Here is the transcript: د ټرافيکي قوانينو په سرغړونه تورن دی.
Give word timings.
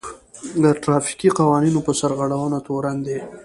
د 0.63 0.65
ټرافيکي 0.81 1.29
قوانينو 1.39 1.79
په 1.87 1.91
سرغړونه 1.99 2.57
تورن 2.67 2.97
دی. 3.07 3.19